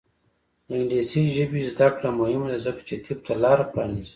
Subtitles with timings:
[0.67, 4.09] د انګلیسي ژبې زده کړه مهمه ده ځکه چې طب ته لاره پرانیزي.